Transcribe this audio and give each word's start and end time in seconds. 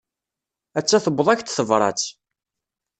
Atta 0.79 0.97
tewweḍ-ak-d 1.05 1.47
tebrat. 1.51 2.01